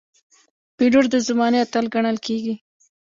پیلوټ 0.77 1.05
د 1.11 1.15
زمانې 1.27 1.57
اتل 1.65 1.85
ګڼل 1.93 2.17
کېږي. 2.25 2.55